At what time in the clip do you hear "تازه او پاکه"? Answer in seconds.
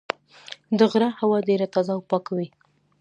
1.73-2.31